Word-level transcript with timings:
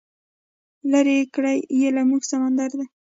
لرې 0.91 1.17
کړی 1.33 1.57
یې 1.79 1.89
له 1.95 2.01
موږه 2.09 2.27
سمندر 2.31 2.69
دی 2.79 2.87